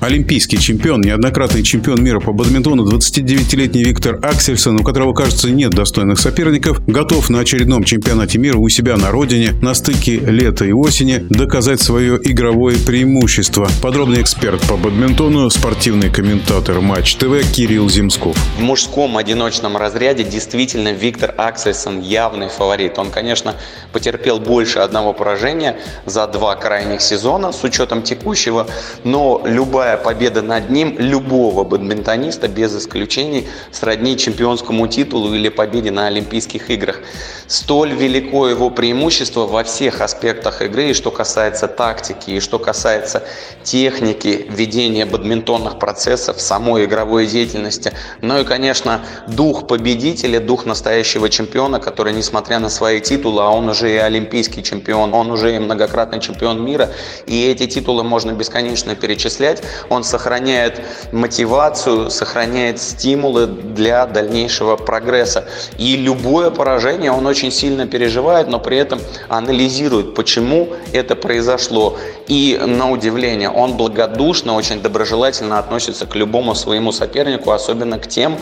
Олимпийский 0.00 0.58
чемпион, 0.58 1.00
неоднократный 1.00 1.64
чемпион 1.64 2.04
мира 2.04 2.20
по 2.20 2.32
бадминтону, 2.32 2.88
29-летний 2.88 3.82
Виктор 3.82 4.20
Аксельсон, 4.22 4.78
у 4.80 4.84
которого, 4.84 5.12
кажется, 5.12 5.50
нет 5.50 5.70
достойных 5.70 6.20
соперников, 6.20 6.80
готов 6.86 7.28
на 7.30 7.40
очередном 7.40 7.82
чемпионате 7.82 8.38
мира 8.38 8.58
у 8.58 8.68
себя 8.68 8.96
на 8.96 9.10
родине 9.10 9.54
на 9.60 9.74
стыке 9.74 10.18
лета 10.18 10.64
и 10.64 10.72
осени 10.72 11.26
доказать 11.30 11.80
свое 11.80 12.16
игровое 12.22 12.78
преимущество. 12.78 13.68
Подробный 13.82 14.22
эксперт 14.22 14.60
по 14.68 14.76
бадминтону, 14.76 15.50
спортивный 15.50 16.10
комментатор 16.10 16.80
Матч 16.80 17.16
ТВ 17.16 17.42
Кирилл 17.52 17.90
Земсков. 17.90 18.36
В 18.56 18.60
мужском 18.60 19.16
одиночном 19.16 19.76
разряде 19.76 20.22
действительно 20.22 20.92
Виктор 20.92 21.34
Аксельсон 21.36 22.00
явный 22.02 22.48
фаворит. 22.48 23.00
Он, 23.00 23.10
конечно, 23.10 23.56
потерпел 23.92 24.38
больше 24.38 24.78
одного 24.78 25.12
поражения 25.12 25.76
за 26.06 26.28
два 26.28 26.54
крайних 26.54 27.00
сезона 27.00 27.50
с 27.50 27.64
учетом 27.64 28.02
текущего, 28.02 28.68
но 29.02 29.42
любая 29.44 29.87
любая 29.88 29.96
победа 29.96 30.42
над 30.42 30.70
ним 30.70 30.96
любого 30.98 31.64
бадминтониста, 31.64 32.48
без 32.48 32.76
исключений, 32.76 33.48
сродни 33.72 34.18
чемпионскому 34.18 34.86
титулу 34.86 35.34
или 35.34 35.48
победе 35.48 35.90
на 35.90 36.08
Олимпийских 36.08 36.70
играх. 36.70 37.00
Столь 37.46 37.92
велико 37.92 38.48
его 38.48 38.68
преимущество 38.68 39.46
во 39.46 39.64
всех 39.64 40.02
аспектах 40.02 40.60
игры, 40.60 40.90
и 40.90 40.92
что 40.92 41.10
касается 41.10 41.68
тактики, 41.68 42.32
и 42.32 42.40
что 42.40 42.58
касается 42.58 43.22
техники 43.62 44.46
ведения 44.50 45.06
бадминтонных 45.06 45.78
процессов, 45.78 46.38
самой 46.38 46.84
игровой 46.84 47.26
деятельности. 47.26 47.92
Ну 48.20 48.40
и, 48.40 48.44
конечно, 48.44 49.00
дух 49.26 49.66
победителя, 49.66 50.40
дух 50.40 50.66
настоящего 50.66 51.30
чемпиона, 51.30 51.80
который, 51.80 52.12
несмотря 52.12 52.58
на 52.58 52.68
свои 52.68 53.00
титулы, 53.00 53.42
а 53.42 53.48
он 53.48 53.70
уже 53.70 53.90
и 53.90 53.96
олимпийский 53.96 54.62
чемпион, 54.62 55.14
он 55.14 55.30
уже 55.30 55.56
и 55.56 55.58
многократный 55.58 56.20
чемпион 56.20 56.62
мира, 56.62 56.90
и 57.26 57.46
эти 57.46 57.66
титулы 57.66 58.04
можно 58.04 58.32
бесконечно 58.32 58.94
перечислять, 58.94 59.62
он 59.88 60.04
сохраняет 60.04 60.80
мотивацию, 61.12 62.10
сохраняет 62.10 62.80
стимулы 62.80 63.46
для 63.46 64.06
дальнейшего 64.06 64.76
прогресса. 64.76 65.46
И 65.78 65.96
любое 65.96 66.50
поражение 66.50 67.12
он 67.12 67.26
очень 67.26 67.50
сильно 67.50 67.86
переживает, 67.86 68.48
но 68.48 68.58
при 68.58 68.78
этом 68.78 69.00
анализирует, 69.28 70.14
почему 70.14 70.68
это 70.92 71.16
произошло. 71.16 71.98
И 72.26 72.60
на 72.64 72.90
удивление, 72.90 73.50
он 73.50 73.76
благодушно, 73.76 74.54
очень 74.54 74.82
доброжелательно 74.82 75.58
относится 75.58 76.06
к 76.06 76.14
любому 76.14 76.54
своему 76.54 76.92
сопернику, 76.92 77.50
особенно 77.50 77.98
к 77.98 78.06
тем, 78.06 78.38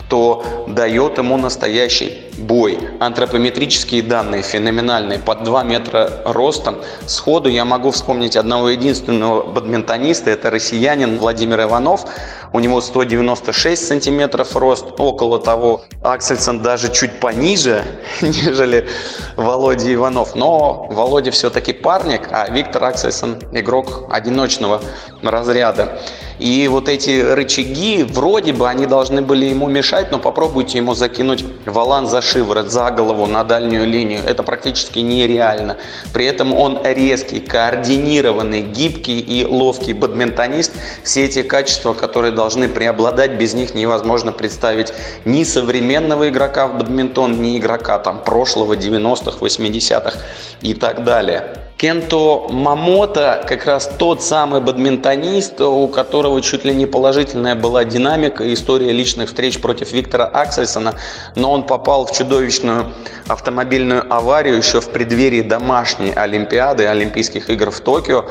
кто 0.00 0.64
дает 0.66 1.18
ему 1.18 1.36
настоящий 1.36 2.22
бой. 2.38 2.78
Антропометрические 3.00 4.02
данные 4.02 4.42
феноменальные, 4.42 5.18
под 5.18 5.44
2 5.44 5.62
метра 5.64 6.22
ростом. 6.24 6.76
Сходу 7.06 7.48
я 7.48 7.64
могу 7.64 7.90
вспомнить 7.90 8.36
одного 8.36 8.70
единственного 8.70 9.42
бадминтониста, 9.42 10.30
это 10.30 10.50
россиянин 10.50 11.18
Владимир 11.18 11.62
Иванов. 11.62 12.06
У 12.52 12.58
него 12.58 12.80
196 12.80 13.86
сантиметров 13.86 14.56
рост, 14.56 14.86
около 14.98 15.38
того. 15.38 15.82
Аксельсон 16.02 16.62
даже 16.62 16.92
чуть 16.92 17.20
пониже, 17.20 17.84
нежели 18.20 18.88
Володя 19.36 19.94
Иванов. 19.94 20.34
Но 20.34 20.88
Володя 20.90 21.30
все-таки 21.30 21.72
парник, 21.72 22.28
а 22.32 22.50
Виктор 22.50 22.82
Аксельсон 22.84 23.38
игрок 23.52 24.06
одиночного 24.10 24.80
разряда. 25.22 26.00
И 26.40 26.68
вот 26.68 26.88
эти 26.88 27.20
рычаги, 27.20 28.02
вроде 28.02 28.54
бы 28.54 28.66
они 28.66 28.86
должны 28.86 29.20
были 29.20 29.44
ему 29.44 29.68
мешать, 29.68 30.10
но 30.10 30.18
попробуйте 30.18 30.78
ему 30.78 30.94
закинуть 30.94 31.44
валан 31.66 32.06
за 32.06 32.22
шиворот, 32.22 32.70
за 32.70 32.90
голову, 32.90 33.26
на 33.26 33.44
дальнюю 33.44 33.86
линию. 33.86 34.22
Это 34.26 34.42
практически 34.42 35.00
нереально. 35.00 35.76
При 36.14 36.24
этом 36.24 36.54
он 36.54 36.80
резкий, 36.82 37.40
координированный, 37.40 38.62
гибкий 38.62 39.20
и 39.20 39.44
ловкий 39.44 39.92
бадминтонист. 39.92 40.72
Все 41.04 41.26
эти 41.26 41.42
качества, 41.42 41.92
которые 41.92 42.32
должны 42.40 42.70
преобладать, 42.70 43.32
без 43.32 43.52
них 43.52 43.74
невозможно 43.74 44.32
представить 44.32 44.94
ни 45.26 45.44
современного 45.44 46.30
игрока 46.30 46.68
в 46.68 46.78
бадминтон, 46.78 47.42
ни 47.42 47.58
игрока 47.58 47.98
там 47.98 48.24
прошлого, 48.24 48.76
90-х, 48.76 49.36
80-х 49.38 50.18
и 50.62 50.72
так 50.72 51.04
далее. 51.04 51.69
Кенто 51.80 52.48
Мамото 52.50 53.42
как 53.48 53.64
раз 53.64 53.90
тот 53.98 54.22
самый 54.22 54.60
бадминтонист, 54.60 55.62
у 55.62 55.88
которого 55.88 56.42
чуть 56.42 56.66
ли 56.66 56.74
не 56.74 56.84
положительная 56.84 57.54
была 57.54 57.84
динамика 57.86 58.44
и 58.44 58.52
история 58.52 58.92
личных 58.92 59.30
встреч 59.30 59.58
против 59.62 59.90
Виктора 59.92 60.26
Аксельсона, 60.26 60.96
но 61.36 61.50
он 61.50 61.62
попал 61.62 62.04
в 62.04 62.12
чудовищную 62.12 62.92
автомобильную 63.28 64.04
аварию 64.12 64.58
еще 64.58 64.82
в 64.82 64.90
преддверии 64.90 65.40
домашней 65.40 66.12
Олимпиады, 66.12 66.84
Олимпийских 66.84 67.48
игр 67.48 67.70
в 67.70 67.80
Токио, 67.80 68.26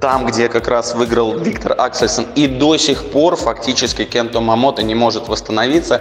там, 0.00 0.24
где 0.24 0.48
как 0.48 0.68
раз 0.68 0.94
выиграл 0.94 1.36
Виктор 1.36 1.74
Аксельсон, 1.76 2.26
и 2.34 2.46
до 2.46 2.78
сих 2.78 3.10
пор 3.10 3.36
фактически 3.36 4.04
Кенто 4.04 4.40
Мамото 4.40 4.82
не 4.82 4.94
может 4.94 5.28
восстановиться, 5.28 6.00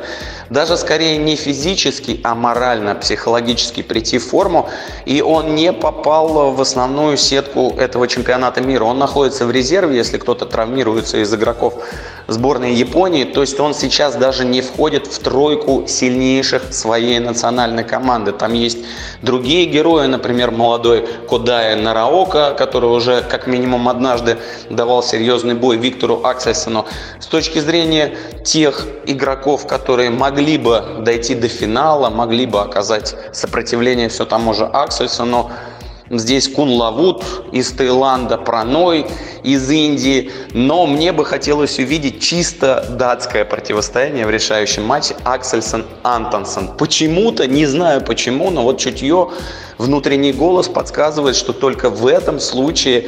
даже 0.50 0.78
скорее 0.78 1.18
не 1.18 1.36
физически, 1.36 2.22
а 2.24 2.34
морально, 2.34 2.96
психологически 2.96 3.81
прийти 3.81 4.19
в 4.19 4.25
форму, 4.30 4.69
и 5.06 5.22
он 5.22 5.56
не 5.56 5.74
попал 5.74 6.52
в 6.52 6.62
основном 6.62 6.93
основную 6.94 7.18
сетку 7.18 7.74
этого 7.80 8.08
чемпионата 8.08 8.62
мира. 8.62 8.84
Он 8.84 9.00
находится 9.00 9.48
в 9.48 9.52
резерве, 9.52 9.98
если 9.98 10.20
кто-то 10.20 10.46
травмируется 10.46 11.18
из 11.18 11.34
игроков 11.34 11.74
сборной 12.28 12.76
Японии. 12.76 13.24
То 13.24 13.42
есть 13.42 13.59
он 13.59 13.74
сейчас 13.74 14.16
даже 14.16 14.46
не 14.46 14.62
входит 14.62 15.08
в 15.08 15.18
тройку 15.18 15.86
сильнейших 15.88 16.72
своей 16.72 17.18
национальной 17.18 17.84
команды. 17.84 18.31
Там 18.31 18.54
есть 18.54 18.78
другие 19.24 19.66
герои, 19.66 20.06
например, 20.06 20.52
молодой 20.52 21.08
Кодая 21.28 21.76
Нараока, 21.76 22.54
который 22.56 22.92
уже 22.92 23.22
как 23.22 23.48
минимум 23.48 23.90
однажды 23.90 24.38
давал 24.70 25.02
серьезный 25.02 25.56
бой 25.56 25.78
Виктору 25.78 26.24
Аксельсону. 26.24 26.86
С 27.20 27.25
точки 27.25 27.58
зрения 27.58 28.16
тех 28.46 28.86
игроков, 29.08 29.66
которые 29.66 30.12
могли 30.12 30.60
бы 30.60 30.84
дойти 31.00 31.34
до 31.34 31.48
финала, 31.48 32.12
могли 32.12 32.46
бы 32.46 32.62
оказать 32.62 33.16
сопротивление 33.31 34.10
все 34.10 34.25
тому 34.25 34.54
же 34.54 34.66
Аксельсону, 34.66 35.50
Здесь 36.09 36.50
Кун 36.50 36.69
Лавут 36.69 37.24
из 37.52 37.72
Таиланда, 37.72 38.38
Праной 38.38 39.06
из 39.44 39.69
Индии. 39.69 40.31
Но 40.53 40.86
мне 40.86 41.12
бы 41.14 41.25
хотелось 41.25 41.80
увидеть 41.80 42.22
чисто 42.22 42.86
датское 42.90 43.46
противостояние 43.46 44.25
в 44.25 44.30
решающем 44.30 44.84
матче 44.84 45.16
Аксельсон-Антонсон. 45.24 46.78
Почему-то, 46.78 47.47
не 47.47 47.66
знаю 47.66 48.02
почему, 48.02 48.52
но 48.52 48.63
вот 48.63 48.80
чутье, 48.80 49.31
внутренний 49.78 50.34
голос 50.34 50.68
подсказывает, 50.68 51.36
что 51.36 51.53
только 51.53 51.90
в 51.90 52.06
этом 52.06 52.40
случае 52.40 53.08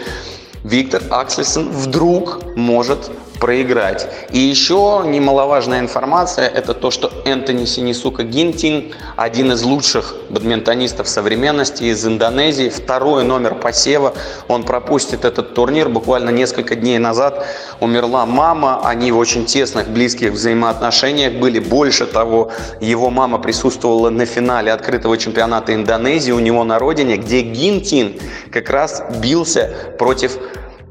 Виктор 0.63 1.03
Аксельсон 1.09 1.69
вдруг 1.69 2.39
может 2.55 3.11
проиграть. 3.39 4.07
И 4.31 4.39
еще 4.39 5.03
немаловажная 5.05 5.79
информация, 5.79 6.47
это 6.47 6.73
то, 6.73 6.91
что 6.91 7.11
Энтони 7.25 7.65
Синисука 7.65 8.23
Гинтин, 8.23 8.93
один 9.15 9.51
из 9.51 9.63
лучших 9.63 10.15
бадминтонистов 10.29 11.07
современности 11.07 11.83
из 11.83 12.05
Индонезии, 12.05 12.69
второй 12.69 13.23
номер 13.23 13.55
посева, 13.55 14.13
он 14.47 14.63
пропустит 14.63 15.25
этот 15.25 15.53
турнир. 15.53 15.89
Буквально 15.89 16.29
несколько 16.29 16.75
дней 16.75 16.97
назад 16.97 17.45
умерла 17.79 18.25
мама, 18.25 18.81
они 18.83 19.11
в 19.11 19.17
очень 19.17 19.45
тесных, 19.45 19.89
близких 19.89 20.31
взаимоотношениях 20.31 21.33
были. 21.33 21.59
Больше 21.59 22.05
того, 22.05 22.51
его 22.79 23.09
мама 23.09 23.37
присутствовала 23.37 24.09
на 24.09 24.25
финале 24.25 24.71
открытого 24.71 25.17
чемпионата 25.17 25.73
Индонезии 25.73 26.31
у 26.31 26.39
него 26.39 26.63
на 26.63 26.79
родине, 26.79 27.17
где 27.17 27.41
Гинтин 27.41 28.19
как 28.51 28.69
раз 28.69 29.03
бился 29.21 29.73
против 29.97 30.37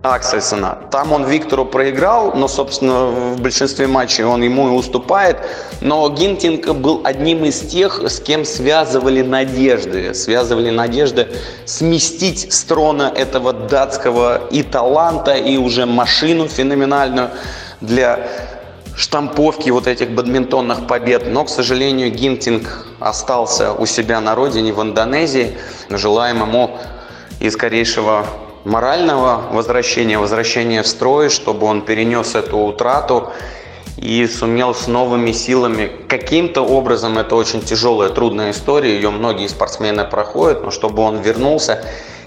Аксельсона. 0.04 0.78
Там 0.90 1.12
он 1.12 1.24
Виктору 1.24 1.64
проиграл, 1.64 2.34
но, 2.34 2.46
собственно, 2.46 3.06
в 3.06 3.40
большинстве 3.40 3.86
матчей 3.86 4.22
он 4.24 4.42
ему 4.42 4.68
и 4.68 4.70
уступает. 4.72 5.38
Но 5.80 6.06
Гинтинг 6.10 6.68
был 6.74 7.00
одним 7.04 7.46
из 7.46 7.60
тех, 7.60 8.02
с 8.06 8.20
кем 8.20 8.44
связывали 8.44 9.22
надежды. 9.22 10.12
Связывали 10.12 10.68
надежды 10.68 11.28
сместить 11.64 12.52
с 12.52 12.64
трона 12.64 13.10
этого 13.16 13.54
датского 13.54 14.46
и 14.50 14.62
таланта, 14.62 15.34
и 15.34 15.56
уже 15.56 15.86
машину 15.86 16.48
феноменальную 16.48 17.30
для 17.80 18.28
штамповки 18.94 19.70
вот 19.70 19.86
этих 19.86 20.10
бадминтонных 20.10 20.86
побед. 20.86 21.32
Но, 21.32 21.44
к 21.44 21.48
сожалению, 21.48 22.10
Гинтинг 22.10 22.86
остался 23.00 23.72
у 23.72 23.86
себя 23.86 24.20
на 24.20 24.34
родине 24.34 24.74
в 24.74 24.82
Индонезии. 24.82 25.56
Желаем 25.88 26.42
ему 26.42 26.76
и 27.40 27.48
скорейшего 27.48 28.26
морального 28.64 29.44
возвращения, 29.52 30.18
возвращения 30.18 30.82
в 30.82 30.86
строй, 30.86 31.30
чтобы 31.30 31.66
он 31.66 31.82
перенес 31.82 32.34
эту 32.34 32.58
утрату 32.58 33.32
и 33.96 34.26
сумел 34.26 34.74
с 34.74 34.86
новыми 34.86 35.32
силами. 35.32 35.90
Каким-то 36.08 36.62
образом 36.62 37.18
это 37.18 37.36
очень 37.36 37.62
тяжелая, 37.62 38.10
трудная 38.10 38.50
история, 38.50 38.96
ее 38.96 39.10
многие 39.10 39.48
спортсмены 39.48 40.04
проходят, 40.04 40.64
но 40.64 40.70
чтобы 40.70 41.02
он 41.02 41.20
вернулся 41.20 41.84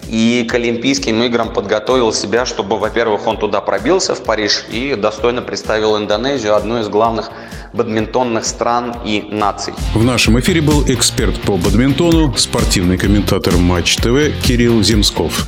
и 0.10 0.48
к 0.50 0.54
Олимпийским 0.54 1.22
играм 1.24 1.52
подготовил 1.54 2.14
себя, 2.14 2.46
чтобы, 2.46 2.78
во-первых, 2.78 3.28
он 3.28 3.38
туда 3.38 3.62
пробился, 3.62 4.16
в 4.16 4.24
Париж, 4.24 4.66
и 4.72 4.96
достойно 4.96 5.42
представил 5.42 5.98
Индонезию, 5.98 6.56
одну 6.56 6.80
из 6.80 6.88
главных 6.88 7.30
бадминтонных 7.74 8.46
стран 8.46 8.96
и 9.06 9.28
наций. 9.30 9.74
В 9.94 10.04
нашем 10.04 10.40
эфире 10.40 10.62
был 10.62 10.84
эксперт 10.88 11.40
по 11.42 11.58
бадминтону, 11.58 12.34
спортивный 12.38 12.98
комментатор 12.98 13.58
Матч 13.58 13.98
ТВ 13.98 14.32
Кирилл 14.46 14.82
Земсков. 14.82 15.48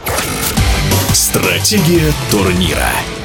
Стратегия 1.13 2.13
турнира. 2.29 3.19